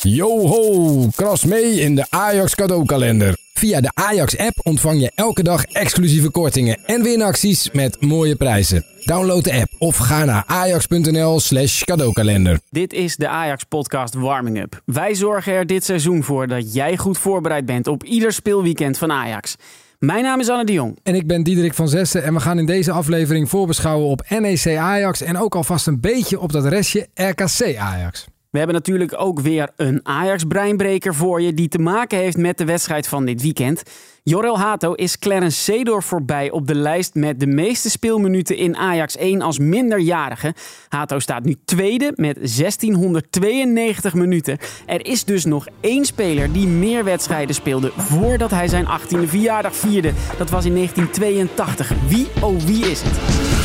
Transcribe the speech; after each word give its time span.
Yo 0.00 0.46
ho, 0.46 1.08
kras 1.14 1.44
mee 1.44 1.80
in 1.80 1.94
de 1.94 2.06
Ajax 2.10 2.54
cadeaukalender. 2.54 3.36
Via 3.54 3.80
de 3.80 3.90
Ajax-app 3.94 4.60
ontvang 4.62 5.00
je 5.00 5.12
elke 5.14 5.42
dag 5.42 5.64
exclusieve 5.64 6.30
kortingen 6.30 6.78
en 6.84 7.02
winacties 7.02 7.70
met 7.70 8.00
mooie 8.00 8.36
prijzen. 8.36 8.84
Download 9.04 9.44
de 9.44 9.52
app 9.52 9.74
of 9.78 9.96
ga 9.96 10.24
naar 10.24 10.44
ajax.nl 10.46 11.40
slash 11.40 11.82
cadeaukalender. 11.82 12.60
Dit 12.70 12.92
is 12.92 13.16
de 13.16 13.28
Ajax-podcast 13.28 14.14
Warming 14.14 14.60
Up. 14.60 14.82
Wij 14.84 15.14
zorgen 15.14 15.52
er 15.52 15.66
dit 15.66 15.84
seizoen 15.84 16.22
voor 16.22 16.46
dat 16.46 16.74
jij 16.74 16.96
goed 16.96 17.18
voorbereid 17.18 17.66
bent 17.66 17.86
op 17.86 18.04
ieder 18.04 18.32
speelweekend 18.32 18.98
van 18.98 19.12
Ajax. 19.12 19.56
Mijn 19.98 20.22
naam 20.22 20.40
is 20.40 20.48
Anne 20.48 20.64
de 20.64 20.72
Jong. 20.72 20.98
En 21.02 21.14
ik 21.14 21.26
ben 21.26 21.42
Diederik 21.42 21.74
van 21.74 21.88
Zessen 21.88 22.22
en 22.22 22.34
we 22.34 22.40
gaan 22.40 22.58
in 22.58 22.66
deze 22.66 22.92
aflevering 22.92 23.48
voorbeschouwen 23.48 24.08
op 24.08 24.24
NEC 24.28 24.76
Ajax 24.76 25.20
en 25.20 25.38
ook 25.38 25.54
alvast 25.54 25.86
een 25.86 26.00
beetje 26.00 26.40
op 26.40 26.52
dat 26.52 26.64
restje 26.64 27.06
RKC 27.14 27.76
Ajax. 27.76 28.26
We 28.50 28.58
hebben 28.58 28.76
natuurlijk 28.76 29.14
ook 29.20 29.40
weer 29.40 29.70
een 29.76 30.00
Ajax-breinbreker 30.02 31.14
voor 31.14 31.42
je 31.42 31.54
die 31.54 31.68
te 31.68 31.78
maken 31.78 32.18
heeft 32.18 32.36
met 32.36 32.58
de 32.58 32.64
wedstrijd 32.64 33.08
van 33.08 33.24
dit 33.24 33.42
weekend. 33.42 33.82
Jorel 34.22 34.58
Hato 34.58 34.92
is 34.92 35.18
Clarence 35.18 35.62
Seedorf 35.62 36.04
voorbij 36.04 36.50
op 36.50 36.66
de 36.66 36.74
lijst 36.74 37.14
met 37.14 37.40
de 37.40 37.46
meeste 37.46 37.90
speelminuten 37.90 38.56
in 38.56 38.76
Ajax 38.76 39.16
1 39.16 39.42
als 39.42 39.58
minderjarige. 39.58 40.54
Hato 40.88 41.18
staat 41.18 41.44
nu 41.44 41.56
tweede 41.64 42.12
met 42.14 42.34
1692 42.34 44.14
minuten. 44.14 44.58
Er 44.86 45.06
is 45.06 45.24
dus 45.24 45.44
nog 45.44 45.66
één 45.80 46.04
speler 46.04 46.52
die 46.52 46.66
meer 46.66 47.04
wedstrijden 47.04 47.54
speelde 47.54 47.92
voordat 47.96 48.50
hij 48.50 48.68
zijn 48.68 48.86
18e 48.86 49.28
verjaardag 49.28 49.76
vierde. 49.76 50.12
Dat 50.38 50.50
was 50.50 50.64
in 50.64 50.74
1982. 50.74 51.92
Wie, 52.08 52.26
oh 52.40 52.60
wie 52.60 52.90
is 52.90 53.02
het? 53.02 53.57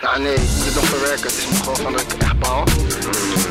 Ja, 0.00 0.18
nee, 0.18 0.34
ik 0.34 0.40
moet 0.40 0.64
het 0.64 0.74
nog 0.74 0.84
verwerken. 0.84 1.22
Het 1.22 1.36
is 1.36 1.48
nog 1.48 1.58
gewoon 1.58 1.76
van 1.76 1.92
dat 1.92 2.00
ik 2.00 2.12
echt 2.12 2.38
baal. 2.38 2.64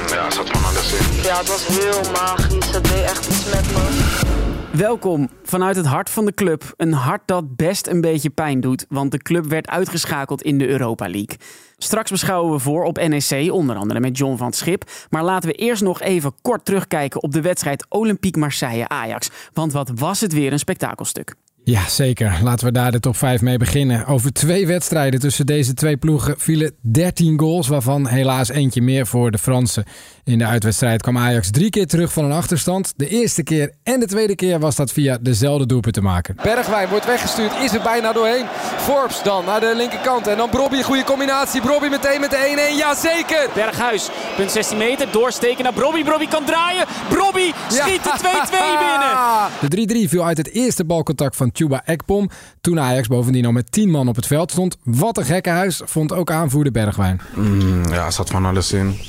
Ja, 0.07 0.31
zat 0.31 0.49
van 0.49 0.63
alles 0.63 0.93
in. 0.93 1.21
Ja, 1.23 1.37
het 1.37 1.47
was 1.47 1.67
heel 1.67 2.11
magisch. 2.11 2.71
Het 2.71 2.83
deed 2.83 3.03
echt 3.03 3.27
iets 3.27 3.45
met 3.45 3.71
me. 3.73 4.43
Welkom 4.71 5.29
vanuit 5.43 5.75
het 5.75 5.85
hart 5.85 6.09
van 6.09 6.25
de 6.25 6.33
club. 6.33 6.73
Een 6.77 6.93
hart 6.93 7.21
dat 7.25 7.55
best 7.55 7.87
een 7.87 8.01
beetje 8.01 8.29
pijn 8.29 8.61
doet, 8.61 8.85
want 8.89 9.11
de 9.11 9.17
club 9.17 9.45
werd 9.45 9.67
uitgeschakeld 9.67 10.41
in 10.41 10.57
de 10.57 10.67
Europa 10.67 11.05
League. 11.05 11.37
Straks 11.77 12.11
beschouwen 12.11 12.51
we 12.51 12.59
voor 12.59 12.83
op 12.83 13.07
NEC, 13.07 13.51
onder 13.51 13.75
andere 13.75 13.99
met 13.99 14.17
John 14.17 14.37
van 14.37 14.47
het 14.47 14.55
Schip. 14.55 14.83
Maar 15.09 15.23
laten 15.23 15.49
we 15.49 15.55
eerst 15.55 15.81
nog 15.81 16.01
even 16.01 16.33
kort 16.41 16.65
terugkijken 16.65 17.23
op 17.23 17.31
de 17.31 17.41
wedstrijd 17.41 17.85
Olympique 17.89 18.39
Marseille-Ajax. 18.39 19.29
Want 19.53 19.73
wat 19.73 19.91
was 19.95 20.21
het 20.21 20.33
weer 20.33 20.51
een 20.51 20.59
spektakelstuk. 20.59 21.35
Ja, 21.65 21.87
zeker. 21.89 22.39
Laten 22.43 22.65
we 22.65 22.71
daar 22.71 22.91
de 22.91 22.99
top 22.99 23.15
5 23.15 23.41
mee 23.41 23.57
beginnen. 23.57 24.05
Over 24.05 24.33
twee 24.33 24.67
wedstrijden 24.67 25.19
tussen 25.19 25.45
deze 25.45 25.73
twee 25.73 25.97
ploegen 25.97 26.35
vielen 26.37 26.71
13 26.81 27.39
goals, 27.39 27.67
waarvan 27.67 28.07
helaas 28.07 28.49
eentje 28.49 28.81
meer 28.81 29.07
voor 29.07 29.31
de 29.31 29.37
Fransen. 29.37 29.85
In 30.25 30.37
de 30.37 30.45
uitwedstrijd 30.45 31.01
kwam 31.01 31.17
Ajax 31.17 31.51
drie 31.51 31.69
keer 31.69 31.87
terug 31.87 32.13
van 32.13 32.25
een 32.25 32.31
achterstand. 32.31 32.93
De 32.95 33.07
eerste 33.07 33.43
keer 33.43 33.71
en 33.83 33.99
de 33.99 34.05
tweede 34.05 34.35
keer 34.35 34.59
was 34.59 34.75
dat 34.75 34.91
via 34.91 35.17
dezelfde 35.21 35.65
doelpunt 35.65 35.93
te 35.93 36.01
maken. 36.01 36.35
Bergwijn 36.43 36.89
wordt 36.89 37.05
weggestuurd, 37.05 37.51
is 37.63 37.73
er 37.73 37.81
bijna 37.81 38.13
doorheen. 38.13 38.45
Forbes 38.77 39.23
dan 39.23 39.45
naar 39.45 39.59
de 39.59 39.73
linkerkant 39.75 40.27
en 40.27 40.37
dan 40.37 40.49
Brobby, 40.49 40.81
goede 40.81 41.03
combinatie. 41.03 41.61
Brobby 41.61 41.87
meteen 41.87 42.19
met 42.19 42.29
de 42.29 42.71
1-1, 42.73 42.77
jazeker! 42.77 43.49
Berghuis, 43.53 44.09
punt 44.35 44.51
16 44.51 44.77
meter, 44.77 45.07
doorsteken 45.11 45.63
naar 45.63 45.73
Brobby. 45.73 46.03
Brobby 46.03 46.27
kan 46.27 46.45
draaien. 46.45 46.85
Brobby 47.09 47.51
schiet 47.69 48.03
de 48.03 48.13
2-2 48.19 49.69
binnen. 49.69 49.87
De 49.87 50.05
3-3 50.05 50.09
viel 50.09 50.25
uit 50.25 50.37
het 50.37 50.49
eerste 50.51 50.85
balcontact 50.85 51.35
van 51.35 51.49
Chuba 51.53 51.81
Ekpom. 51.85 52.29
Toen 52.61 52.79
Ajax 52.79 53.07
bovendien 53.07 53.45
al 53.45 53.51
met 53.51 53.71
10 53.71 53.89
man 53.89 54.07
op 54.07 54.15
het 54.15 54.27
veld 54.27 54.51
stond. 54.51 54.77
Wat 54.83 55.17
een 55.17 55.25
gekke 55.25 55.49
huis, 55.49 55.81
vond 55.85 56.13
ook 56.13 56.31
aanvoerder 56.31 56.71
Bergwijn. 56.71 57.21
Mm, 57.35 57.83
ja, 57.91 58.11
zat 58.11 58.29
van 58.29 58.45
alles 58.45 58.71
in. 58.73 58.99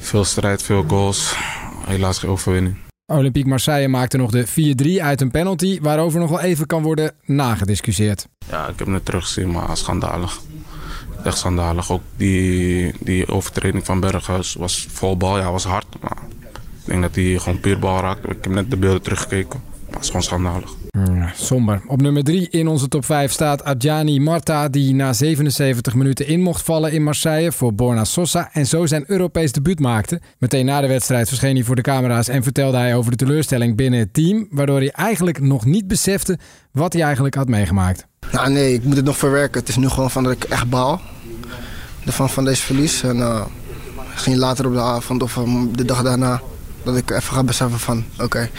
Veel 0.00 0.24
strijd, 0.24 0.62
veel 0.62 0.84
goals. 0.88 1.34
Helaas 1.86 2.18
geen 2.18 2.30
overwinning. 2.30 2.76
Olympique 3.06 3.48
Marseille 3.48 3.88
maakte 3.88 4.16
nog 4.16 4.30
de 4.30 4.46
4-3 4.98 5.02
uit 5.02 5.20
een 5.20 5.30
penalty, 5.30 5.78
waarover 5.80 6.20
nog 6.20 6.30
wel 6.30 6.40
even 6.40 6.66
kan 6.66 6.82
worden 6.82 7.12
nagediscussieerd. 7.24 8.26
Ja, 8.50 8.68
ik 8.68 8.78
heb 8.78 8.88
het 8.88 9.04
teruggezien, 9.04 9.50
maar 9.50 9.76
schandalig. 9.76 10.40
Echt 11.24 11.38
schandalig. 11.38 11.92
Ook 11.92 12.02
die, 12.16 12.94
die 13.00 13.28
overtreding 13.28 13.84
van 13.84 14.00
Berghuis 14.00 14.54
was 14.54 14.86
vol 14.90 15.16
bal. 15.16 15.38
Ja, 15.38 15.52
was 15.52 15.64
hard. 15.64 15.86
Maar 16.00 16.18
ik 16.80 16.84
denk 16.84 17.02
dat 17.02 17.14
hij 17.14 17.38
gewoon 17.38 17.60
puur 17.60 17.78
bal 17.78 18.00
raakte. 18.00 18.28
Ik 18.28 18.44
heb 18.44 18.52
net 18.52 18.70
de 18.70 18.76
beelden 18.76 19.02
teruggekeken. 19.02 19.62
Maar 19.88 19.96
het 19.96 20.02
is 20.02 20.06
gewoon 20.06 20.22
schandalig. 20.22 20.70
Mm, 20.90 21.28
somber. 21.34 21.82
Op 21.86 22.00
nummer 22.02 22.24
3 22.24 22.48
in 22.50 22.68
onze 22.68 22.88
top 22.88 23.04
5 23.04 23.32
staat 23.32 23.64
Adjani 23.64 24.20
Marta, 24.20 24.68
die 24.68 24.94
na 24.94 25.12
77 25.12 25.94
minuten 25.94 26.26
in 26.26 26.40
mocht 26.40 26.62
vallen 26.62 26.92
in 26.92 27.02
Marseille 27.02 27.52
voor 27.52 27.74
Borna 27.74 28.04
Sosa 28.04 28.48
en 28.52 28.66
zo 28.66 28.86
zijn 28.86 29.04
Europees 29.06 29.52
debuut 29.52 29.80
maakte. 29.80 30.20
Meteen 30.38 30.64
na 30.64 30.80
de 30.80 30.86
wedstrijd 30.86 31.28
verscheen 31.28 31.54
hij 31.54 31.64
voor 31.64 31.76
de 31.76 31.82
camera's 31.82 32.28
en 32.28 32.42
vertelde 32.42 32.76
hij 32.76 32.94
over 32.94 33.10
de 33.10 33.16
teleurstelling 33.16 33.76
binnen 33.76 34.00
het 34.00 34.14
team, 34.14 34.46
waardoor 34.50 34.78
hij 34.78 34.90
eigenlijk 34.90 35.40
nog 35.40 35.64
niet 35.64 35.86
besefte 35.86 36.38
wat 36.72 36.92
hij 36.92 37.02
eigenlijk 37.02 37.34
had 37.34 37.48
meegemaakt. 37.48 38.06
Ja, 38.32 38.48
nee, 38.48 38.74
ik 38.74 38.84
moet 38.84 38.96
het 38.96 39.04
nog 39.04 39.16
verwerken. 39.16 39.60
Het 39.60 39.68
is 39.68 39.76
nu 39.76 39.88
gewoon 39.88 40.10
van 40.10 40.22
dat 40.22 40.32
ik 40.32 40.44
echt 40.44 40.70
baal. 40.70 41.00
Van, 42.06 42.30
van 42.30 42.44
deze 42.44 42.62
verlies. 42.62 43.02
En 43.02 43.16
uh, 43.16 43.44
misschien 44.12 44.38
later 44.38 44.66
op 44.66 44.72
de 44.72 44.80
avond 44.80 45.22
of 45.22 45.36
um, 45.36 45.76
de 45.76 45.84
dag 45.84 46.02
daarna 46.02 46.40
dat 46.82 46.96
ik 46.96 47.10
even 47.10 47.34
ga 47.34 47.44
beseffen 47.44 47.78
van 47.78 48.04
oké. 48.20 48.50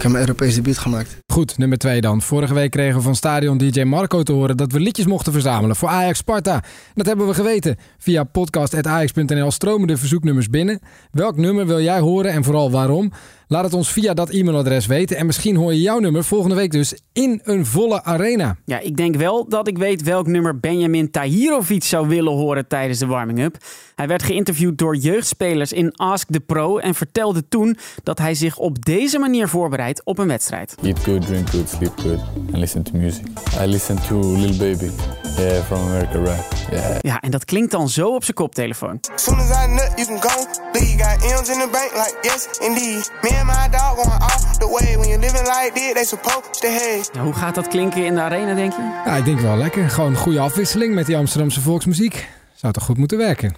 Ik 0.00 0.06
heb 0.06 0.14
mijn 0.14 0.28
Europees 0.28 0.54
debuut 0.54 0.78
gemaakt. 0.78 1.18
Goed, 1.26 1.58
nummer 1.58 1.78
2 1.78 2.00
dan. 2.00 2.22
Vorige 2.22 2.54
week 2.54 2.70
kregen 2.70 2.96
we 2.96 3.02
van 3.02 3.14
stadion 3.14 3.58
DJ 3.58 3.82
Marco 3.82 4.22
te 4.22 4.32
horen 4.32 4.56
dat 4.56 4.72
we 4.72 4.80
liedjes 4.80 5.06
mochten 5.06 5.32
verzamelen 5.32 5.76
voor 5.76 5.88
Ajax 5.88 6.18
Sparta. 6.18 6.62
Dat 6.94 7.06
hebben 7.06 7.26
we 7.26 7.34
geweten. 7.34 7.76
Via 7.98 8.24
podcast.ajax.nl 8.24 9.50
stromen 9.50 9.86
de 9.86 9.96
verzoeknummers 9.96 10.48
binnen. 10.48 10.80
Welk 11.10 11.36
nummer 11.36 11.66
wil 11.66 11.80
jij 11.80 11.98
horen 11.98 12.32
en 12.32 12.44
vooral 12.44 12.70
waarom? 12.70 13.12
Laat 13.52 13.64
het 13.64 13.74
ons 13.74 13.92
via 13.92 14.14
dat 14.14 14.30
e-mailadres 14.30 14.86
weten. 14.86 15.16
En 15.16 15.26
misschien 15.26 15.56
hoor 15.56 15.72
je 15.72 15.80
jouw 15.80 15.98
nummer 15.98 16.24
volgende 16.24 16.54
week 16.54 16.70
dus 16.70 16.94
in 17.12 17.40
een 17.44 17.66
volle 17.66 18.04
arena. 18.04 18.56
Ja, 18.64 18.78
ik 18.78 18.96
denk 18.96 19.16
wel 19.16 19.48
dat 19.48 19.68
ik 19.68 19.78
weet 19.78 20.02
welk 20.02 20.26
nummer 20.26 20.60
Benjamin 20.60 21.10
Tahirovic 21.10 21.84
zou 21.84 22.08
willen 22.08 22.32
horen 22.32 22.66
tijdens 22.68 22.98
de 22.98 23.06
warming-up. 23.06 23.56
Hij 23.94 24.06
werd 24.06 24.22
geïnterviewd 24.22 24.78
door 24.78 24.96
jeugdspelers 24.96 25.72
in 25.72 25.92
Ask 25.96 26.32
the 26.32 26.40
Pro 26.40 26.78
en 26.78 26.94
vertelde 26.94 27.48
toen 27.48 27.76
dat 28.02 28.18
hij 28.18 28.34
zich 28.34 28.58
op 28.58 28.84
deze 28.84 29.18
manier 29.18 29.48
voorbereidt 29.48 30.04
op 30.04 30.18
een 30.18 30.28
wedstrijd. 30.28 30.74
Eat 30.82 30.98
good, 30.98 31.26
drink 31.26 31.48
good, 31.48 31.68
sleep 31.68 31.92
good 32.00 32.20
and 32.34 32.56
listen 32.56 32.82
to 32.82 32.92
music. 32.92 33.26
I 33.62 33.66
listen 33.66 33.96
to 34.08 34.20
Lil 34.20 34.56
Baby. 34.56 34.90
Yeah, 35.36 35.62
from 35.64 35.78
America, 35.78 36.18
right? 36.18 36.66
Yeah. 36.70 36.96
Ja, 37.00 37.20
en 37.20 37.30
dat 37.30 37.44
klinkt 37.44 37.70
dan 37.70 37.88
zo 37.88 38.14
op 38.14 38.24
zijn 38.24 38.36
koptelefoon. 38.36 39.00
Soon 39.14 39.38
as 39.38 39.64
I 39.64 39.66
nut, 39.66 39.92
you 39.96 40.06
can 40.06 40.30
go. 40.30 40.46
Leave 40.72 41.04
got 41.04 41.40
M's 41.40 41.48
in 41.48 41.58
the 41.58 41.68
bank, 41.72 41.90
like 41.92 42.16
yes, 42.22 42.48
indeed. 42.68 43.10
Me 43.22 43.38
and 43.38 43.46
my 43.46 43.78
dog 43.78 43.94
going 43.96 44.22
off 44.22 44.56
the 44.56 44.68
way. 44.68 44.96
When 44.98 45.08
you're 45.08 45.20
living 45.20 45.46
like 45.46 45.70
this, 45.74 45.92
they 45.92 46.04
supposed 46.04 46.60
to 46.60 46.68
have. 46.68 47.08
Ja, 47.12 47.22
hoe 47.22 47.32
gaat 47.32 47.54
dat 47.54 47.68
klinken 47.68 48.04
in 48.04 48.14
de 48.14 48.20
arena, 48.20 48.54
denk 48.54 48.72
je? 48.72 48.82
Ja, 49.04 49.16
ik 49.16 49.24
denk 49.24 49.40
wel 49.40 49.56
lekker. 49.56 49.90
Gewoon 49.90 50.10
een 50.10 50.16
goede 50.16 50.40
afwisseling 50.40 50.94
met 50.94 51.06
die 51.06 51.16
Amsterdamse 51.16 51.60
volksmuziek. 51.60 52.28
Zou 52.54 52.72
toch 52.72 52.84
goed 52.84 52.96
moeten 52.96 53.18
werken. 53.18 53.54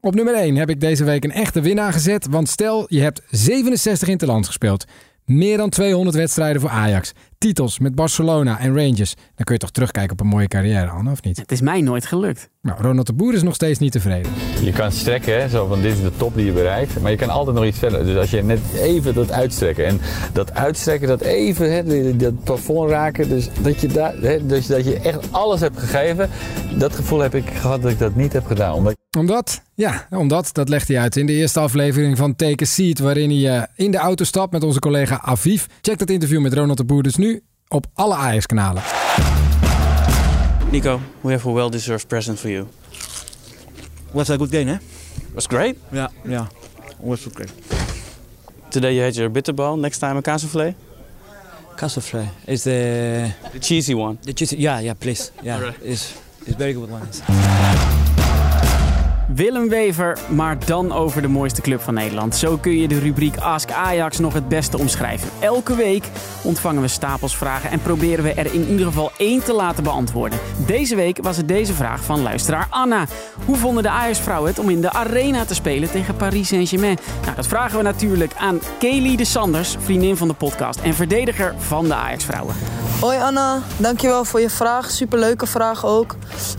Op 0.00 0.14
nummer 0.14 0.34
1 0.34 0.56
heb 0.56 0.70
ik 0.70 0.80
deze 0.80 1.04
week 1.04 1.24
een 1.24 1.32
echte 1.32 1.60
winnaar 1.60 1.92
gezet. 1.92 2.26
Want 2.30 2.48
stel, 2.48 2.86
je 2.88 3.00
hebt 3.00 3.22
67 3.30 4.08
interlands 4.08 4.48
gespeeld. 4.48 4.84
Meer 5.24 5.56
dan 5.56 5.70
200 5.70 6.16
wedstrijden 6.16 6.60
voor 6.60 6.70
Ajax. 6.70 7.12
Titels 7.38 7.78
met 7.78 7.94
Barcelona 7.94 8.58
en 8.58 8.74
Rangers. 8.76 9.14
Dan 9.14 9.44
kun 9.44 9.54
je 9.54 9.60
toch 9.60 9.70
terugkijken 9.70 10.12
op 10.12 10.20
een 10.20 10.26
mooie 10.26 10.48
carrière, 10.48 10.90
Anne, 10.90 11.10
of 11.10 11.22
niet? 11.22 11.36
Het 11.36 11.52
is 11.52 11.60
mij 11.60 11.80
nooit 11.80 12.06
gelukt. 12.06 12.50
Nou, 12.62 12.82
Ronald 12.82 13.06
de 13.06 13.12
Boer 13.12 13.34
is 13.34 13.42
nog 13.42 13.54
steeds 13.54 13.78
niet 13.78 13.92
tevreden. 13.92 14.32
Je 14.62 14.72
kan 14.72 14.92
strekken, 14.92 15.40
hè, 15.40 15.48
zo 15.48 15.66
van 15.66 15.82
dit 15.82 15.92
is 15.92 16.02
de 16.02 16.16
top 16.16 16.34
die 16.34 16.44
je 16.44 16.52
bereikt. 16.52 17.00
Maar 17.00 17.10
je 17.10 17.16
kan 17.16 17.28
altijd 17.28 17.56
nog 17.56 17.64
iets 17.64 17.78
verder. 17.78 18.04
Dus 18.04 18.16
als 18.16 18.30
je 18.30 18.42
net 18.42 18.60
even 18.74 19.14
dat 19.14 19.30
uitstrekken. 19.30 19.86
En 19.86 20.00
dat 20.32 20.54
uitstrekken, 20.54 21.08
dat 21.08 21.20
even 21.20 21.72
hè, 21.72 22.16
dat 22.16 22.44
plafond 22.44 22.90
raken. 22.90 23.28
Dus 23.28 23.48
dat 23.62 23.80
je, 23.80 23.86
daar, 23.88 24.14
hè, 24.16 24.46
dus 24.46 24.66
dat 24.66 24.84
je 24.84 24.98
echt 24.98 25.32
alles 25.32 25.60
hebt 25.60 25.78
gegeven. 25.78 26.30
Dat 26.78 26.94
gevoel 26.94 27.20
heb 27.20 27.34
ik 27.34 27.50
gehad 27.50 27.82
dat 27.82 27.90
ik 27.90 27.98
dat 27.98 28.14
niet 28.14 28.32
heb 28.32 28.46
gedaan. 28.46 28.74
Omdat 28.74 28.96
Omdat, 29.18 29.62
ja, 29.74 30.06
omdat, 30.10 30.50
dat 30.52 30.68
legt 30.68 30.88
hij 30.88 30.98
uit 30.98 31.16
in 31.16 31.26
de 31.26 31.32
eerste 31.32 31.60
aflevering 31.60 32.16
van 32.16 32.36
Take 32.36 32.62
a 32.62 32.66
Seat, 32.66 32.98
waarin 32.98 33.30
hij 33.30 33.56
eh, 33.58 33.62
in 33.84 33.90
de 33.90 33.96
auto 33.98 34.24
stapt 34.24 34.52
met 34.52 34.62
onze 34.64 34.78
collega 34.78 35.20
Aviv. 35.22 35.64
Check 35.80 35.98
dat 35.98 36.10
interview 36.10 36.40
met 36.40 36.54
Ronald 36.54 36.78
de 36.78 36.84
Boer 36.84 37.02
dus 37.02 37.16
nu 37.16 37.42
op 37.68 37.86
alle 37.94 38.14
Ajax-kanalen. 38.14 38.82
Nico, 40.70 41.00
we 41.20 41.30
have 41.30 41.48
a 41.48 41.52
well-deserved 41.52 42.06
present 42.08 42.38
for 42.40 42.50
you. 42.50 42.66
Was 44.12 44.30
a 44.30 44.36
good 44.36 44.50
game, 44.54 44.70
eh? 44.70 44.78
Was 45.34 45.46
great. 45.46 45.74
Yeah, 45.90 46.08
yeah. 46.28 46.46
Was 47.00 47.26
okay. 47.26 47.46
Today 48.68 48.92
you 48.94 49.04
had 49.04 49.14
your 49.14 49.30
bitterball. 49.30 49.78
Next 49.80 49.98
time 49.98 50.16
a 50.16 50.20
cassoufflé. 50.20 50.74
Castlefly 51.76 52.28
is 52.46 52.62
the 52.62 53.30
The 53.52 53.58
cheesy 53.58 53.94
one. 53.94 54.18
the 54.20 54.32
cheese. 54.32 54.56
Yeah, 54.56 54.82
yeah, 54.82 54.94
please. 54.98 55.30
Yeah, 55.42 55.72
it's 55.82 56.12
it's 56.46 56.56
very 56.56 56.72
good 56.72 56.90
one. 56.90 57.71
Willem 59.34 59.68
Wever, 59.68 60.18
maar 60.28 60.66
dan 60.66 60.92
over 60.92 61.22
de 61.22 61.28
mooiste 61.28 61.60
club 61.60 61.80
van 61.80 61.94
Nederland. 61.94 62.36
Zo 62.36 62.56
kun 62.56 62.78
je 62.78 62.88
de 62.88 62.98
rubriek 62.98 63.36
Ask 63.36 63.70
Ajax 63.70 64.18
nog 64.18 64.32
het 64.32 64.48
beste 64.48 64.78
omschrijven. 64.78 65.28
Elke 65.40 65.74
week 65.74 66.04
ontvangen 66.42 66.82
we 66.82 66.88
stapels 66.88 67.36
vragen 67.36 67.70
en 67.70 67.82
proberen 67.82 68.24
we 68.24 68.32
er 68.32 68.54
in 68.54 68.68
ieder 68.68 68.86
geval 68.86 69.10
één 69.16 69.44
te 69.44 69.52
laten 69.52 69.82
beantwoorden. 69.82 70.38
Deze 70.66 70.96
week 70.96 71.18
was 71.22 71.36
het 71.36 71.48
deze 71.48 71.72
vraag 71.72 72.04
van 72.04 72.22
luisteraar 72.22 72.66
Anna. 72.70 73.06
Hoe 73.44 73.56
vonden 73.56 73.82
de 73.82 73.88
Ajax-vrouwen 73.88 74.50
het 74.50 74.58
om 74.58 74.70
in 74.70 74.80
de 74.80 74.92
arena 74.92 75.44
te 75.44 75.54
spelen 75.54 75.90
tegen 75.90 76.16
Paris 76.16 76.48
Saint-Germain? 76.48 76.98
Nou, 77.22 77.36
dat 77.36 77.46
vragen 77.46 77.76
we 77.76 77.82
natuurlijk 77.82 78.34
aan 78.36 78.60
Kelly 78.78 79.16
de 79.16 79.24
Sanders, 79.24 79.76
vriendin 79.78 80.16
van 80.16 80.28
de 80.28 80.34
podcast 80.34 80.80
en 80.80 80.94
verdediger 80.94 81.54
van 81.58 81.84
de 81.84 81.94
Ajax-vrouwen. 81.94 82.54
Hoi 83.02 83.18
Anna, 83.18 83.58
dankjewel 83.76 84.24
voor 84.24 84.40
je 84.40 84.50
vraag. 84.50 84.90
Superleuke 84.90 85.46
vraag 85.46 85.86
ook. 85.86 86.16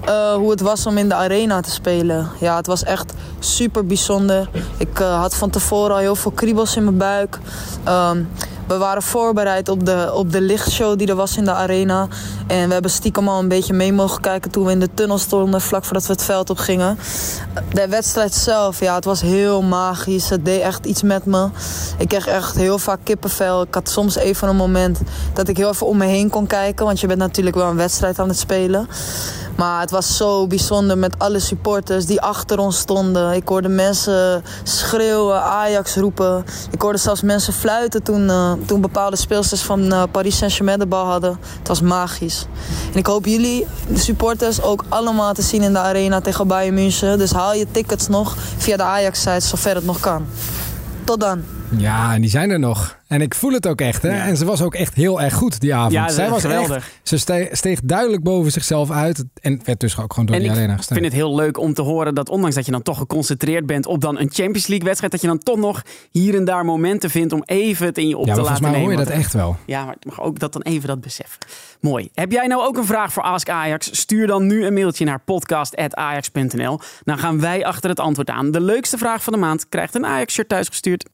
Uh, 0.09 0.33
hoe 0.33 0.51
het 0.51 0.61
was 0.61 0.85
om 0.85 0.97
in 0.97 1.09
de 1.09 1.15
arena 1.15 1.61
te 1.61 1.71
spelen. 1.71 2.29
Ja, 2.39 2.55
het 2.55 2.67
was 2.67 2.83
echt 2.83 3.13
super 3.39 3.85
bijzonder. 3.85 4.49
Ik 4.77 4.99
uh, 4.99 5.19
had 5.19 5.35
van 5.35 5.49
tevoren 5.49 5.91
al 5.91 5.97
heel 5.97 6.15
veel 6.15 6.31
kriebels 6.31 6.75
in 6.75 6.83
mijn 6.83 6.97
buik. 6.97 7.39
Um, 7.87 8.29
we 8.73 8.79
waren 8.79 9.01
voorbereid 9.01 9.69
op 9.69 9.85
de, 9.85 10.11
op 10.13 10.31
de 10.31 10.41
lichtshow 10.41 10.97
die 10.97 11.07
er 11.07 11.15
was 11.15 11.37
in 11.37 11.43
de 11.43 11.51
arena. 11.51 12.07
En 12.47 12.67
we 12.67 12.73
hebben 12.73 12.91
stiekem 12.91 13.27
al 13.27 13.39
een 13.39 13.47
beetje 13.47 13.73
mee 13.73 13.93
mogen 13.93 14.21
kijken 14.21 14.51
toen 14.51 14.65
we 14.65 14.71
in 14.71 14.79
de 14.79 14.89
tunnel 14.93 15.17
stonden, 15.17 15.61
vlak 15.61 15.83
voordat 15.83 16.05
we 16.05 16.11
het 16.11 16.23
veld 16.23 16.49
op 16.49 16.57
gingen. 16.57 16.97
De 17.73 17.87
wedstrijd 17.87 18.33
zelf, 18.33 18.79
ja, 18.79 18.95
het 18.95 19.05
was 19.05 19.21
heel 19.21 19.61
magisch. 19.61 20.29
Het 20.29 20.45
deed 20.45 20.61
echt 20.61 20.85
iets 20.85 21.01
met 21.01 21.25
me. 21.25 21.47
Ik 21.97 22.07
kreeg 22.07 22.27
echt 22.27 22.55
heel 22.55 22.79
vaak 22.79 22.99
kippenvel. 23.03 23.61
Ik 23.61 23.73
had 23.73 23.89
soms 23.89 24.15
even 24.15 24.47
een 24.47 24.55
moment 24.55 25.01
dat 25.33 25.47
ik 25.47 25.57
heel 25.57 25.69
even 25.69 25.87
om 25.87 25.97
me 25.97 26.05
heen 26.05 26.29
kon 26.29 26.47
kijken. 26.47 26.85
Want 26.85 26.99
je 26.99 27.07
bent 27.07 27.19
natuurlijk 27.19 27.55
wel 27.55 27.69
een 27.69 27.75
wedstrijd 27.75 28.19
aan 28.19 28.27
het 28.27 28.39
spelen. 28.39 28.87
Maar 29.63 29.81
het 29.81 29.91
was 29.91 30.17
zo 30.17 30.47
bijzonder 30.47 30.97
met 30.97 31.19
alle 31.19 31.39
supporters 31.39 32.05
die 32.05 32.21
achter 32.21 32.59
ons 32.59 32.77
stonden. 32.77 33.33
Ik 33.33 33.47
hoorde 33.47 33.69
mensen 33.69 34.43
schreeuwen, 34.63 35.43
Ajax 35.43 35.95
roepen. 35.95 36.45
Ik 36.71 36.81
hoorde 36.81 36.97
zelfs 36.97 37.21
mensen 37.21 37.53
fluiten 37.53 38.03
toen, 38.03 38.21
uh, 38.21 38.51
toen 38.65 38.81
bepaalde 38.81 39.15
speelsters 39.15 39.61
van 39.61 39.83
uh, 39.83 40.03
Paris 40.11 40.37
Saint-Germain 40.37 40.79
de 40.79 40.85
bal 40.85 41.05
hadden. 41.05 41.37
Het 41.59 41.67
was 41.67 41.81
magisch. 41.81 42.45
En 42.91 42.99
ik 42.99 43.05
hoop 43.05 43.25
jullie, 43.25 43.65
de 43.87 43.99
supporters, 43.99 44.61
ook 44.61 44.85
allemaal 44.89 45.33
te 45.33 45.41
zien 45.41 45.61
in 45.61 45.73
de 45.73 45.79
arena 45.79 46.21
tegen 46.21 46.47
Bayern 46.47 46.73
München. 46.73 47.17
Dus 47.17 47.31
haal 47.31 47.53
je 47.53 47.67
tickets 47.71 48.07
nog 48.07 48.35
via 48.57 48.77
de 48.77 48.83
Ajax-site 48.83 49.47
zover 49.47 49.75
het 49.75 49.85
nog 49.85 49.99
kan. 49.99 50.25
Tot 51.03 51.19
dan. 51.19 51.43
Ja, 51.77 52.13
en 52.13 52.21
die 52.21 52.29
zijn 52.29 52.49
er 52.49 52.59
nog. 52.59 52.95
En 53.13 53.21
ik 53.21 53.35
voel 53.35 53.51
het 53.51 53.67
ook 53.67 53.81
echt. 53.81 54.01
Hè? 54.01 54.09
En 54.09 54.37
ze 54.37 54.45
was 54.45 54.61
ook 54.61 54.75
echt 54.75 54.93
heel 54.93 55.21
erg 55.21 55.33
goed 55.33 55.59
die 55.59 55.75
avond. 55.75 55.91
Ja, 55.93 56.09
Zij 56.09 56.29
was 56.29 56.41
geweldig. 56.41 56.75
Echt, 56.75 56.99
ze 57.03 57.17
steeg, 57.17 57.47
steeg, 57.51 57.79
duidelijk 57.83 58.23
boven 58.23 58.51
zichzelf 58.51 58.91
uit. 58.91 59.23
En 59.41 59.61
werd 59.63 59.79
dus 59.79 59.97
ook 59.99 60.11
gewoon 60.13 60.25
door 60.25 60.35
en 60.35 60.41
die 60.41 60.51
arena 60.51 60.71
Ik 60.71 60.77
gestaan. 60.77 60.97
vind 60.97 61.09
het 61.11 61.21
heel 61.21 61.35
leuk 61.35 61.57
om 61.57 61.73
te 61.73 61.81
horen 61.81 62.15
dat 62.15 62.29
ondanks 62.29 62.55
dat 62.55 62.65
je 62.65 62.71
dan 62.71 62.81
toch 62.81 62.97
geconcentreerd 62.97 63.65
bent 63.65 63.85
op 63.85 64.01
dan 64.01 64.19
een 64.19 64.29
Champions 64.31 64.67
League 64.67 64.85
wedstrijd, 64.85 65.11
dat 65.11 65.21
je 65.21 65.27
dan 65.27 65.37
toch 65.37 65.57
nog 65.57 65.81
hier 66.11 66.35
en 66.35 66.45
daar 66.45 66.65
momenten 66.65 67.09
vindt 67.09 67.33
om 67.33 67.43
even 67.45 67.85
het 67.85 67.97
in 67.97 68.07
je 68.07 68.17
op 68.17 68.25
ja, 68.25 68.33
te 68.33 68.41
laten 68.41 68.55
volgens 68.55 68.59
mij 68.59 68.69
nemen. 68.71 68.95
hoor 68.95 68.99
je 68.99 69.09
dat 69.09 69.19
echt 69.23 69.33
wel. 69.33 69.57
Ja, 69.65 69.85
maar 69.85 69.95
mag 70.07 70.21
ook 70.21 70.39
dat 70.39 70.53
dan 70.53 70.61
even 70.61 70.87
dat 70.87 71.01
beseffen. 71.01 71.39
Mooi. 71.79 72.09
Heb 72.13 72.31
jij 72.31 72.47
nou 72.47 72.61
ook 72.61 72.77
een 72.77 72.85
vraag 72.85 73.13
voor 73.13 73.23
Ask 73.23 73.49
Ajax? 73.49 73.89
Stuur 73.97 74.27
dan 74.27 74.47
nu 74.47 74.65
een 74.65 74.73
mailtje 74.73 75.05
naar 75.05 75.19
podcast.ajax.nl. 75.19 76.79
Dan 77.03 77.17
gaan 77.17 77.39
wij 77.39 77.65
achter 77.65 77.89
het 77.89 77.99
antwoord 77.99 78.29
aan. 78.29 78.51
De 78.51 78.61
leukste 78.61 78.97
vraag 78.97 79.23
van 79.23 79.33
de 79.33 79.39
maand 79.39 79.69
krijgt 79.69 79.95
een 79.95 80.05
Ajax-shirt 80.05 80.49
thuisgestuurd. 80.49 81.05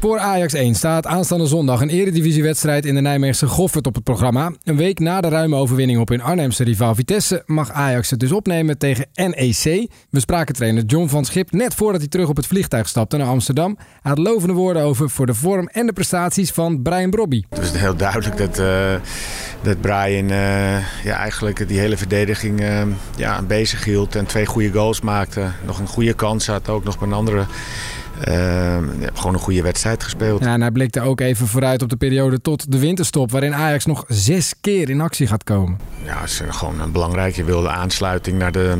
Voor 0.00 0.18
Ajax 0.18 0.52
1 0.52 0.74
staat 0.74 1.06
aanstaande 1.06 1.46
zondag 1.46 1.80
een 1.80 1.88
eredivisiewedstrijd 1.88 2.86
in 2.86 2.94
de 2.94 3.00
Nijmeegse 3.00 3.46
Goffert 3.46 3.86
op 3.86 3.94
het 3.94 4.04
programma. 4.04 4.52
Een 4.64 4.76
week 4.76 4.98
na 4.98 5.20
de 5.20 5.28
ruime 5.28 5.56
overwinning 5.56 6.00
op 6.00 6.08
hun 6.08 6.22
Arnhemse 6.22 6.64
rivaal 6.64 6.94
Vitesse 6.94 7.42
mag 7.46 7.70
Ajax 7.70 8.10
het 8.10 8.20
dus 8.20 8.32
opnemen 8.32 8.78
tegen 8.78 9.06
NEC. 9.14 9.90
We 10.10 10.20
spraken 10.20 10.54
trainer 10.54 10.84
John 10.84 11.08
van 11.08 11.24
Schip 11.24 11.52
net 11.52 11.74
voordat 11.74 12.00
hij 12.00 12.08
terug 12.08 12.28
op 12.28 12.36
het 12.36 12.46
vliegtuig 12.46 12.88
stapte 12.88 13.16
naar 13.16 13.26
Amsterdam. 13.26 13.78
Hij 13.78 14.10
had 14.10 14.18
lovende 14.18 14.54
woorden 14.54 14.82
over 14.82 15.10
voor 15.10 15.26
de 15.26 15.34
vorm 15.34 15.68
en 15.68 15.86
de 15.86 15.92
prestaties 15.92 16.50
van 16.50 16.82
Brian 16.82 17.10
Brobby. 17.10 17.42
Het 17.48 17.58
was 17.58 17.80
heel 17.80 17.96
duidelijk 17.96 18.36
dat, 18.36 18.58
uh, 18.58 18.94
dat 19.62 19.80
Brian 19.80 20.30
uh, 20.30 21.04
ja, 21.04 21.16
eigenlijk 21.16 21.68
die 21.68 21.78
hele 21.78 21.96
verdediging 21.96 22.60
uh, 22.60 22.82
ja, 23.16 23.42
bezig 23.42 23.84
hield 23.84 24.16
en 24.16 24.26
twee 24.26 24.46
goede 24.46 24.72
goals 24.72 25.00
maakte. 25.00 25.50
Nog 25.66 25.78
een 25.78 25.86
goede 25.86 26.14
kans 26.14 26.46
had, 26.46 26.68
ook 26.68 26.84
nog 26.84 27.00
een 27.00 27.12
andere... 27.12 27.46
Uh, 28.28 28.76
gewoon 29.14 29.34
een 29.34 29.40
goede 29.40 29.62
wedstrijd 29.62 30.02
gespeeld. 30.02 30.44
Ja, 30.44 30.52
en 30.52 30.60
hij 30.60 30.70
blikte 30.70 31.00
ook 31.00 31.20
even 31.20 31.46
vooruit 31.46 31.82
op 31.82 31.88
de 31.88 31.96
periode 31.96 32.40
tot 32.40 32.72
de 32.72 32.78
winterstop, 32.78 33.30
waarin 33.30 33.54
Ajax 33.54 33.86
nog 33.86 34.04
zes 34.08 34.54
keer 34.60 34.90
in 34.90 35.00
actie 35.00 35.26
gaat 35.26 35.44
komen. 35.44 35.78
Ja, 36.04 36.20
het 36.20 36.30
is 36.30 36.42
gewoon 36.48 36.80
een 36.80 36.92
belangrijk. 36.92 37.36
Je 37.36 37.44
wilde 37.44 37.68
aansluiting 37.68 38.38
naar 38.38 38.52
de, 38.52 38.78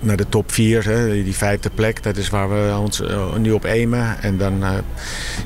naar 0.00 0.16
de 0.16 0.28
top 0.28 0.52
4, 0.52 0.84
hè, 0.84 1.22
die 1.22 1.36
vijfde 1.36 1.70
plek. 1.70 2.02
Dat 2.02 2.16
is 2.16 2.28
waar 2.28 2.48
we 2.48 2.76
ons 2.78 3.00
uh, 3.00 3.34
nu 3.36 3.50
op 3.50 3.64
aimen. 3.64 4.22
En 4.22 4.38
dan 4.38 4.62
uh, 4.62 4.70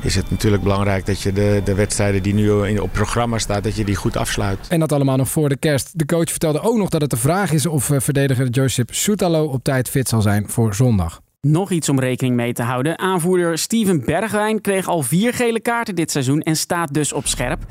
is 0.03 0.15
het 0.15 0.31
natuurlijk 0.31 0.63
belangrijk 0.63 1.07
dat 1.07 1.21
je 1.21 1.33
de, 1.33 1.61
de 1.65 1.75
wedstrijden 1.75 2.23
die 2.23 2.35
nu 2.35 2.67
in, 2.67 2.81
op 2.81 2.93
programma 2.93 3.39
staan, 3.39 3.63
dat 3.63 3.77
je 3.77 3.85
die 3.85 3.97
goed 3.97 4.17
afsluit. 4.17 4.59
En 4.69 4.81
dat 4.81 4.93
allemaal 4.93 5.17
nog 5.17 5.29
voor 5.29 5.49
de 5.49 5.57
kerst. 5.57 5.99
De 5.99 6.07
coach 6.07 6.31
vertelde 6.31 6.61
ook 6.61 6.77
nog 6.77 6.89
dat 6.89 7.01
het 7.01 7.11
de 7.11 7.17
vraag 7.17 7.53
is 7.53 7.67
of 7.67 7.91
verdediger 7.97 8.49
Josip 8.49 8.95
Soetalo 8.95 9.45
op 9.45 9.65
tijd 9.65 9.89
fit 9.89 10.09
zal 10.09 10.23
zijn 10.23 10.45
voor 10.49 10.75
zondag. 10.75 11.22
Nog 11.49 11.71
iets 11.71 11.89
om 11.89 12.01
rekening 12.01 12.37
mee 12.37 12.53
te 12.53 12.63
houden. 12.63 12.99
Aanvoerder 12.99 13.59
Steven 13.59 14.05
Bergwijn 14.05 14.61
kreeg 14.61 14.89
al 14.89 15.03
vier 15.03 15.35
gele 15.35 15.61
kaarten 15.61 15.95
dit 15.95 16.11
seizoen 16.11 16.41
en 16.41 16.57
staat 16.57 16.95
dus 16.95 17.13
op 17.13 17.27
scherp. 17.27 17.63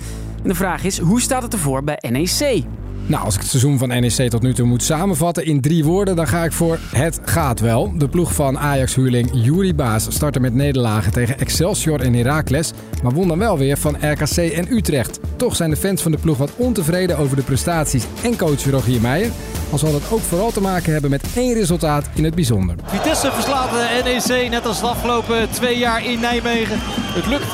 En 0.44 0.50
de 0.50 0.56
vraag 0.56 0.83
is, 0.83 0.97
hoe 0.97 1.21
staat 1.21 1.44
het 1.44 1.53
ervoor 1.53 1.83
bij 1.83 1.97
NEC? 2.09 2.63
Nou, 3.06 3.25
als 3.25 3.33
ik 3.33 3.39
het 3.39 3.50
seizoen 3.50 3.77
van 3.77 3.88
NEC 3.88 4.29
tot 4.29 4.41
nu 4.41 4.53
toe 4.53 4.65
moet 4.65 4.83
samenvatten 4.83 5.45
in 5.45 5.62
drie 5.62 5.83
woorden, 5.83 6.15
dan 6.15 6.27
ga 6.27 6.44
ik 6.44 6.51
voor 6.51 6.79
het 6.95 7.19
gaat 7.23 7.59
wel. 7.59 7.97
De 7.97 8.09
ploeg 8.09 8.33
van 8.33 8.59
Ajax-huurling 8.59 9.29
Juri 9.33 9.75
Baas 9.75 10.06
startte 10.09 10.39
met 10.39 10.53
nederlagen 10.53 11.12
tegen 11.12 11.39
Excelsior 11.39 12.01
en 12.01 12.13
Heracles, 12.13 12.71
maar 13.03 13.12
won 13.12 13.27
dan 13.27 13.39
wel 13.39 13.57
weer 13.57 13.77
van 13.77 13.95
RKC 14.12 14.38
en 14.38 14.73
Utrecht. 14.73 15.19
Toch 15.35 15.56
zijn 15.56 15.69
de 15.69 15.75
fans 15.75 16.01
van 16.01 16.12
de 16.12 16.18
ploeg 16.18 16.38
wat 16.38 16.56
ontevreden 16.56 17.18
over 17.18 17.35
de 17.35 17.44
prestaties 17.44 18.06
en 18.23 18.38
coach 18.38 18.63
Rogier 18.63 19.01
Meijer. 19.01 19.31
Al 19.71 19.77
zal 19.77 19.91
dat 19.91 20.01
ook 20.12 20.19
vooral 20.19 20.51
te 20.51 20.62
maken 20.62 20.91
hebben 20.91 21.09
met 21.09 21.23
één 21.35 21.53
resultaat 21.53 22.06
in 22.13 22.23
het 22.23 22.35
bijzonder. 22.35 22.75
Vitesse 22.85 23.31
verslaat 23.31 23.69
de 23.69 24.01
NEC 24.03 24.50
net 24.50 24.65
als 24.65 24.79
de 24.79 24.88
afgelopen 24.88 25.50
twee 25.50 25.77
jaar 25.77 26.06
in 26.06 26.19
Nijmegen. 26.19 26.77
Het 26.81 27.27
lukt 27.27 27.45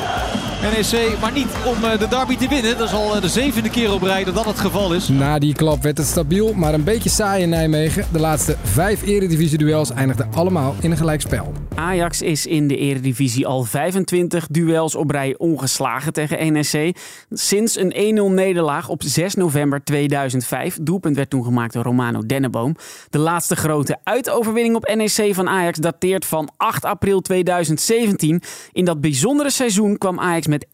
NEC, 0.62 1.20
maar 1.20 1.32
niet 1.32 1.48
om 1.64 1.98
de 1.98 2.08
derby 2.08 2.36
te 2.36 2.48
winnen. 2.48 2.78
Dat 2.78 2.88
is 2.88 2.94
al 2.94 3.20
de 3.20 3.28
zevende 3.28 3.70
keer 3.70 3.92
op 3.92 4.02
rij 4.02 4.24
dat 4.24 4.34
dat 4.34 4.44
het 4.44 4.60
geval 4.60 4.94
is. 4.94 5.08
Na 5.08 5.38
die 5.38 5.54
klap 5.54 5.82
werd 5.82 5.98
het 5.98 6.06
stabiel, 6.06 6.52
maar 6.52 6.74
een 6.74 6.84
beetje 6.84 7.10
saai 7.10 7.42
in 7.42 7.48
Nijmegen. 7.48 8.04
De 8.12 8.20
laatste 8.20 8.56
vijf 8.62 9.02
eredivisie-duels 9.02 9.90
eindigden 9.90 10.28
allemaal 10.34 10.74
in 10.80 10.90
een 10.90 10.96
gelijkspel. 10.96 11.52
Ajax 11.78 12.22
is 12.22 12.46
in 12.46 12.68
de 12.68 12.76
eredivisie 12.76 13.46
al 13.46 13.64
25 13.64 14.46
duels 14.50 14.94
op 14.94 15.10
rij 15.10 15.34
ongeslagen 15.36 16.12
tegen 16.12 16.52
NEC. 16.52 16.96
Sinds 17.30 17.76
een 17.76 18.18
1-0 18.30 18.34
nederlaag 18.34 18.88
op 18.88 19.02
6 19.02 19.34
november 19.34 19.84
2005. 19.84 20.78
Doelpunt 20.80 21.16
werd 21.16 21.30
toen 21.30 21.44
gemaakt 21.44 21.72
door 21.72 21.82
Romano 21.82 22.26
Denneboom. 22.26 22.76
De 23.10 23.18
laatste 23.18 23.56
grote 23.56 23.96
uitoverwinning 24.04 24.76
op 24.76 24.94
NEC 24.94 25.34
van 25.34 25.48
Ajax 25.48 25.78
dateert 25.78 26.24
van 26.24 26.48
8 26.56 26.84
april 26.84 27.20
2017. 27.20 28.42
In 28.72 28.84
dat 28.84 29.00
bijzondere 29.00 29.50
seizoen 29.50 29.98
kwam 29.98 30.20
Ajax 30.20 30.46
met 30.46 30.66
1-4 30.66 30.70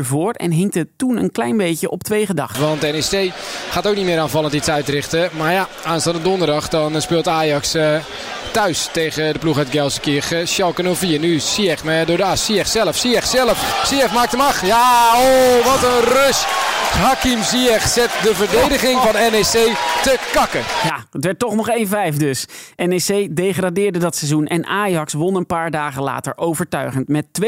voor 0.00 0.32
en 0.32 0.50
hinkte 0.50 0.88
toen 0.96 1.16
een 1.16 1.32
klein 1.32 1.56
beetje 1.56 1.90
op 1.90 2.02
twee 2.02 2.26
gedachten. 2.26 2.62
Want 2.62 2.80
NEC 2.80 3.32
gaat 3.70 3.86
ook 3.86 3.96
niet 3.96 4.04
meer 4.04 4.18
aanvallend 4.18 4.54
iets 4.54 4.68
uitrichten. 4.68 5.30
Maar 5.36 5.52
ja, 5.52 5.68
aanstaande 5.84 6.22
donderdag 6.22 6.68
dan 6.68 7.00
speelt 7.00 7.28
Ajax 7.28 7.74
uh, 7.74 7.96
thuis 8.52 8.88
tegen 8.92 9.32
de 9.32 9.38
ploeg 9.38 9.58
uit 9.58 9.70
Gelsenkirchen. 9.70 10.41
Schalke 10.46 10.94
04. 10.94 11.18
Nu 11.18 11.38
Sieg 11.38 11.84
met 11.84 12.06
Doordaas. 12.06 12.44
Sieg 12.44 12.66
zelf, 12.66 12.96
Sieg 12.96 13.26
zelf. 13.26 13.82
Sieg 13.86 14.12
maakt 14.12 14.30
hem 14.30 14.40
af. 14.40 14.66
Ja, 14.66 15.12
oh, 15.16 15.66
wat 15.66 15.82
een 15.82 16.00
rush. 16.00 16.44
Hakim 16.92 17.42
Ziyech 17.42 17.88
zet 17.88 18.10
de 18.22 18.34
verdediging 18.34 19.00
van 19.00 19.12
NEC 19.12 19.76
te 20.02 20.18
kakken. 20.32 20.60
Ja, 20.60 21.04
het 21.10 21.24
werd 21.24 21.38
toch 21.38 21.54
nog 21.54 21.68
1-5 22.12 22.16
dus. 22.16 22.46
NEC 22.76 23.36
degradeerde 23.36 23.98
dat 23.98 24.16
seizoen 24.16 24.46
en 24.46 24.66
Ajax 24.66 25.12
won 25.12 25.34
een 25.34 25.46
paar 25.46 25.70
dagen 25.70 26.02
later 26.02 26.32
overtuigend 26.36 27.08
met 27.08 27.26
2-0 27.26 27.46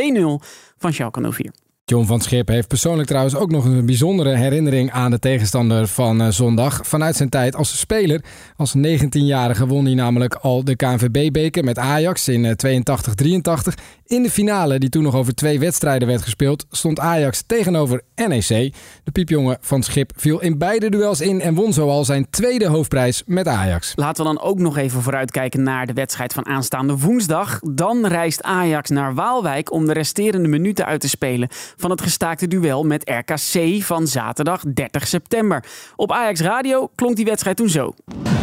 van 0.78 0.92
Schalke 0.92 1.30
04. 1.32 1.63
John 1.86 2.06
van 2.06 2.20
Schip 2.20 2.48
heeft 2.48 2.68
persoonlijk 2.68 3.08
trouwens 3.08 3.34
ook 3.36 3.50
nog 3.50 3.64
een 3.64 3.86
bijzondere 3.86 4.36
herinnering 4.36 4.90
aan 4.90 5.10
de 5.10 5.18
tegenstander 5.18 5.88
van 5.88 6.22
uh, 6.22 6.28
zondag. 6.28 6.80
Vanuit 6.86 7.16
zijn 7.16 7.28
tijd 7.28 7.56
als 7.56 7.78
speler. 7.78 8.24
Als 8.56 8.74
19-jarige 8.76 9.66
won 9.66 9.84
hij 9.84 9.94
namelijk 9.94 10.34
al 10.34 10.64
de 10.64 10.76
KNVB-beker 10.76 11.64
met 11.64 11.78
Ajax 11.78 12.28
in 12.28 12.44
uh, 12.44 12.80
82-83. 12.80 13.74
In 14.06 14.22
de 14.22 14.30
finale, 14.30 14.78
die 14.78 14.88
toen 14.88 15.02
nog 15.02 15.14
over 15.14 15.34
twee 15.34 15.58
wedstrijden 15.58 16.08
werd 16.08 16.22
gespeeld, 16.22 16.66
stond 16.70 17.00
Ajax 17.00 17.42
tegenover 17.46 18.02
NEC. 18.14 18.74
De 19.04 19.10
piepjongen 19.12 19.58
van 19.60 19.82
Schip 19.82 20.12
viel 20.16 20.40
in 20.40 20.58
beide 20.58 20.90
duels 20.90 21.20
in 21.20 21.40
en 21.40 21.54
won 21.54 21.72
zoal 21.72 22.04
zijn 22.04 22.26
tweede 22.30 22.66
hoofdprijs 22.66 23.22
met 23.26 23.48
Ajax. 23.48 23.92
Laten 23.94 24.24
we 24.24 24.32
dan 24.34 24.42
ook 24.42 24.58
nog 24.58 24.76
even 24.76 25.02
vooruitkijken 25.02 25.62
naar 25.62 25.86
de 25.86 25.92
wedstrijd 25.92 26.32
van 26.32 26.46
aanstaande 26.46 26.98
woensdag. 26.98 27.58
Dan 27.60 28.06
reist 28.06 28.42
Ajax 28.42 28.90
naar 28.90 29.14
Waalwijk 29.14 29.72
om 29.72 29.86
de 29.86 29.92
resterende 29.92 30.48
minuten 30.48 30.86
uit 30.86 31.00
te 31.00 31.08
spelen 31.08 31.48
van 31.76 31.90
het 31.90 32.02
gestaakte 32.02 32.48
duel 32.48 32.82
met 32.82 33.10
RKC 33.10 33.82
van 33.82 34.06
zaterdag 34.06 34.62
30 34.74 35.06
september. 35.06 35.64
Op 35.96 36.12
Ajax 36.12 36.40
Radio 36.40 36.90
klonk 36.94 37.16
die 37.16 37.24
wedstrijd 37.24 37.56
toen 37.56 37.68
zo. 37.68 37.94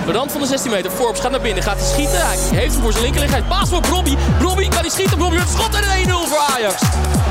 De 0.05 0.11
rand 0.11 0.31
van 0.31 0.41
de 0.41 0.47
16 0.47 0.71
meter. 0.71 0.91
Forbes 0.91 1.19
gaat 1.19 1.31
naar 1.31 1.41
binnen, 1.41 1.63
gaat 1.63 1.77
hij 1.77 1.87
schieten. 1.87 2.27
Hij 2.27 2.59
heeft 2.59 2.73
hem 2.73 2.81
voor 2.81 2.91
zijn 2.91 3.03
linkerligheid. 3.03 3.47
Paas 3.47 3.69
voor 3.69 3.81
Brobby. 3.81 4.15
Brobby 4.37 4.67
kan 4.67 4.79
hij 4.79 4.89
schieten. 4.89 5.17
Brobby 5.17 5.37
het 5.37 5.49
schot 5.49 5.75
en 5.75 6.07
1-0 6.07 6.11
voor 6.11 6.55
Ajax. 6.55 6.81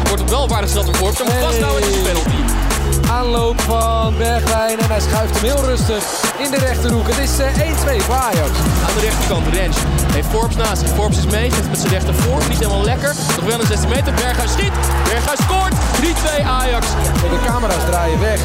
Wordt 0.05 0.21
het 0.21 0.31
wel 0.31 0.49
waardig 0.49 0.71
gezet 0.71 0.87
door 0.87 0.95
Forbes. 0.95 1.23
Moet 1.23 1.33
vasthouden 1.33 1.83
en 1.83 1.89
is 1.89 1.97
een 1.97 2.03
penalty. 2.03 2.70
Aanloop 3.11 3.61
van 3.61 4.17
Bergwijn 4.17 4.79
en 4.79 4.91
hij 4.91 5.01
schuift 5.01 5.35
hem 5.35 5.45
heel 5.45 5.65
rustig 5.65 6.05
in 6.39 6.51
de 6.51 6.59
rechterhoek. 6.59 7.07
Het 7.09 7.19
is 7.19 7.39
eh, 7.39 8.01
1-2 8.01 8.05
voor 8.05 8.15
Ajax. 8.15 8.51
Aan 8.87 8.95
de 8.95 9.01
rechterkant, 9.01 9.47
Rens 9.55 9.77
heeft 10.13 10.29
Forbes 10.29 10.57
naast 10.57 10.81
zich. 10.81 10.91
Forbes 10.91 11.19
is 11.19 11.27
mee, 11.27 11.51
geeft 11.51 11.69
met 11.69 11.79
zijn 11.79 11.93
rechter 11.93 12.15
voor. 12.15 12.43
Niet 12.49 12.59
helemaal 12.59 12.85
lekker. 12.85 13.15
Nog 13.37 13.45
wel 13.45 13.61
een 13.61 13.67
16 13.67 13.89
meter. 13.89 14.13
Berghuis 14.15 14.53
schiet. 14.53 14.73
Berghuis 15.05 15.41
scoort. 15.43 15.75
3-2 16.41 16.45
Ajax. 16.45 16.87
De 17.31 17.41
camera's 17.47 17.85
draaien 17.87 18.21
weg. 18.21 18.41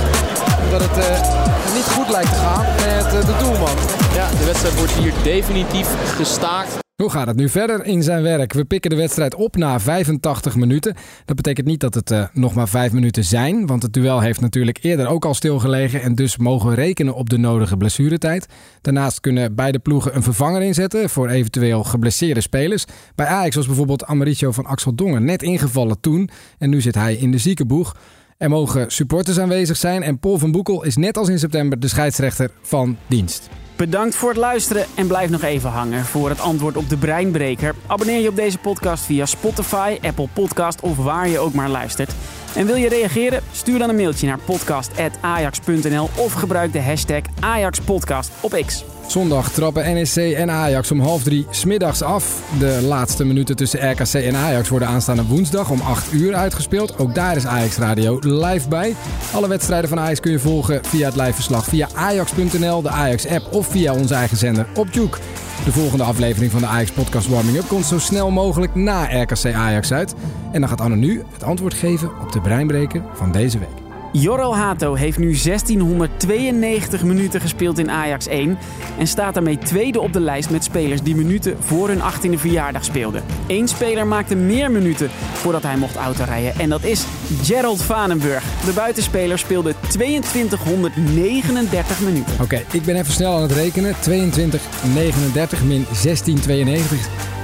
Omdat 0.63 0.81
het 0.81 0.97
eh, 0.97 1.73
niet 1.73 1.87
goed 1.95 2.09
lijkt 2.09 2.33
te 2.33 2.39
gaan 2.39 2.65
met 2.75 3.05
eh, 3.05 3.25
de 3.25 3.35
doelman. 3.39 3.77
Ja, 4.13 4.27
de 4.39 4.45
wedstrijd 4.45 4.75
wordt 4.77 4.91
hier 4.91 5.13
definitief 5.23 5.87
gestaakt. 6.17 6.84
Hoe 6.95 7.09
gaat 7.09 7.27
het 7.27 7.35
nu 7.35 7.49
verder 7.49 7.85
in 7.85 8.03
zijn 8.03 8.23
werk? 8.23 8.53
We 8.53 8.65
pikken 8.65 8.89
de 8.89 8.95
wedstrijd 8.95 9.35
op 9.35 9.55
na 9.55 9.79
85 9.79 10.55
minuten. 10.55 10.95
Dat 11.25 11.35
betekent 11.35 11.67
niet 11.67 11.79
dat 11.79 11.93
het 11.93 12.11
uh, 12.11 12.25
nog 12.33 12.53
maar 12.53 12.67
5 12.67 12.91
minuten 12.91 13.23
zijn, 13.23 13.65
want 13.65 13.83
het 13.83 13.93
duel 13.93 14.19
heeft 14.19 14.41
natuurlijk 14.41 14.79
eerder 14.81 15.07
ook 15.07 15.25
al 15.25 15.33
stilgelegen 15.33 16.01
en 16.01 16.15
dus 16.15 16.37
mogen 16.37 16.69
we 16.69 16.75
rekenen 16.75 17.13
op 17.13 17.29
de 17.29 17.37
nodige 17.37 17.77
blessuretijd. 17.77 18.47
Daarnaast 18.81 19.19
kunnen 19.19 19.55
beide 19.55 19.79
ploegen 19.79 20.15
een 20.15 20.23
vervanger 20.23 20.61
inzetten 20.61 21.09
voor 21.09 21.29
eventueel 21.29 21.83
geblesseerde 21.83 22.41
spelers. 22.41 22.85
Bij 23.15 23.25
Ajax 23.25 23.55
was 23.55 23.67
bijvoorbeeld 23.67 24.05
Amaricio 24.05 24.51
van 24.51 24.65
Axel 24.65 24.95
Dongen 24.95 25.25
net 25.25 25.43
ingevallen 25.43 25.99
toen 25.99 26.29
en 26.57 26.69
nu 26.69 26.81
zit 26.81 26.95
hij 26.95 27.15
in 27.15 27.31
de 27.31 27.37
ziekenboeg. 27.37 27.95
Er 28.37 28.49
mogen 28.49 28.91
supporters 28.91 29.39
aanwezig 29.39 29.77
zijn 29.77 30.03
en 30.03 30.19
Paul 30.19 30.37
van 30.37 30.51
Boekel 30.51 30.83
is 30.83 30.95
net 30.95 31.17
als 31.17 31.29
in 31.29 31.39
september 31.39 31.79
de 31.79 31.87
scheidsrechter 31.87 32.51
van 32.61 32.97
dienst. 33.07 33.49
Bedankt 33.75 34.15
voor 34.15 34.29
het 34.29 34.37
luisteren 34.37 34.85
en 34.95 35.07
blijf 35.07 35.29
nog 35.29 35.41
even 35.41 35.69
hangen 35.69 36.05
voor 36.05 36.29
het 36.29 36.39
antwoord 36.39 36.77
op 36.77 36.89
de 36.89 36.97
breinbreker. 36.97 37.75
Abonneer 37.87 38.19
je 38.19 38.29
op 38.29 38.35
deze 38.35 38.57
podcast 38.57 39.03
via 39.03 39.25
Spotify, 39.25 39.97
Apple 40.01 40.27
Podcast 40.33 40.81
of 40.81 40.97
waar 40.97 41.27
je 41.27 41.39
ook 41.39 41.53
maar 41.53 41.69
luistert. 41.69 42.15
En 42.55 42.65
wil 42.65 42.75
je 42.75 42.89
reageren? 42.89 43.41
Stuur 43.51 43.79
dan 43.79 43.89
een 43.89 43.95
mailtje 43.95 44.27
naar 44.27 44.39
podcast.ajax.nl 44.39 46.09
of 46.17 46.33
gebruik 46.33 46.73
de 46.73 46.81
hashtag 46.81 47.21
AjaxPodcast 47.39 48.31
op 48.41 48.61
X. 48.65 48.83
Zondag 49.07 49.51
trappen 49.51 49.93
NEC 49.93 50.33
en 50.33 50.51
Ajax 50.51 50.91
om 50.91 50.99
half 50.99 51.23
drie 51.23 51.45
smiddags 51.49 52.01
af. 52.01 52.43
De 52.59 52.79
laatste 52.87 53.25
minuten 53.25 53.55
tussen 53.55 53.91
RKC 53.91 54.13
en 54.13 54.35
Ajax 54.35 54.69
worden 54.69 54.87
aanstaande 54.87 55.25
woensdag 55.25 55.69
om 55.69 55.81
8 55.81 56.13
uur 56.13 56.35
uitgespeeld. 56.35 56.97
Ook 56.97 57.15
daar 57.15 57.35
is 57.35 57.45
Ajax 57.45 57.77
Radio 57.77 58.19
live 58.21 58.67
bij. 58.67 58.95
Alle 59.33 59.47
wedstrijden 59.47 59.89
van 59.89 59.99
Ajax 59.99 60.19
kun 60.19 60.31
je 60.31 60.39
volgen 60.39 60.85
via 60.85 61.05
het 61.05 61.15
liveverslag 61.15 61.65
via 61.65 61.87
ajax.nl, 61.95 62.81
de 62.81 62.89
Ajax-app 62.89 63.53
of 63.53 63.67
via 63.67 63.93
onze 63.93 64.13
eigen 64.13 64.37
zender 64.37 64.67
op 64.75 64.87
Juke. 64.91 65.17
De 65.65 65.71
volgende 65.71 66.03
aflevering 66.03 66.51
van 66.51 66.61
de 66.61 66.67
Ajax 66.67 66.91
Podcast 66.91 67.27
Warming 67.27 67.57
Up 67.57 67.67
komt 67.67 67.85
zo 67.85 67.99
snel 67.99 68.31
mogelijk 68.31 68.75
na 68.75 69.21
RKC 69.21 69.53
Ajax 69.53 69.91
uit. 69.91 70.15
En 70.51 70.59
dan 70.59 70.69
gaat 70.69 70.81
Anne 70.81 70.95
nu 70.95 71.23
het 71.33 71.43
antwoord 71.43 71.73
geven 71.73 72.11
op 72.21 72.31
de 72.31 72.41
breinbreker 72.41 73.03
van 73.13 73.31
deze 73.31 73.59
week. 73.59 73.84
Jorrel 74.19 74.55
Hato 74.55 74.93
heeft 74.93 75.17
nu 75.17 75.25
1692 75.25 77.03
minuten 77.03 77.41
gespeeld 77.41 77.77
in 77.77 77.91
Ajax 77.91 78.27
1 78.27 78.57
en 78.97 79.07
staat 79.07 79.33
daarmee 79.33 79.57
tweede 79.57 80.01
op 80.01 80.13
de 80.13 80.19
lijst 80.19 80.49
met 80.49 80.63
spelers 80.63 81.01
die 81.01 81.15
minuten 81.15 81.57
voor 81.59 81.87
hun 81.87 81.99
18e 81.99 82.39
verjaardag 82.39 82.83
speelden. 82.83 83.23
Eén 83.47 83.67
speler 83.67 84.07
maakte 84.07 84.35
meer 84.35 84.71
minuten 84.71 85.09
voordat 85.33 85.63
hij 85.63 85.77
mocht 85.77 85.95
autorijden 85.95 86.59
en 86.59 86.69
dat 86.69 86.83
is 86.83 87.05
Gerald 87.43 87.81
Vanenburg. 87.81 88.43
De 88.65 88.73
buitenspeler 88.73 89.39
speelde 89.39 89.73
2239 89.87 91.99
minuten. 91.99 92.33
Oké, 92.41 92.61
ik 92.71 92.83
ben 92.83 92.95
even 92.95 93.13
snel 93.13 93.35
aan 93.35 93.41
het 93.41 93.51
rekenen. 93.51 93.95
2239 93.99 95.63
min 95.63 95.85
1692 96.03 97.34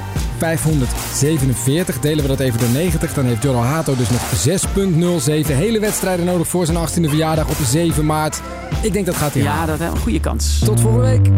547. 0.41 1.99
Delen 1.99 2.21
we 2.21 2.27
dat 2.27 2.39
even 2.39 2.59
door 2.59 2.69
90. 2.69 3.13
Dan 3.13 3.25
heeft 3.25 3.43
Jorro 3.43 3.61
Hato 3.61 3.95
dus 3.95 4.09
nog 4.09 4.21
6,07 5.45 5.53
hele 5.53 5.79
wedstrijden 5.79 6.25
nodig 6.25 6.47
voor 6.47 6.65
zijn 6.65 6.77
18e 6.87 7.09
verjaardag 7.09 7.49
op 7.49 7.57
7 7.65 8.05
maart. 8.05 8.41
Ik 8.81 8.93
denk 8.93 9.05
dat 9.05 9.15
gaat 9.15 9.33
hij 9.33 9.41
Ja, 9.41 9.65
dat 9.65 9.79
is 9.79 9.87
een 9.87 9.97
goede 9.97 10.19
kans. 10.19 10.59
Tot 10.59 10.81
volgende 10.81 11.05
week. 11.07 11.29